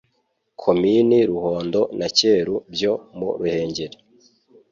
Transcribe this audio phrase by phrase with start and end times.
[0.61, 3.97] Komini Ruhondo na Cyeru byo mu Ruhengeri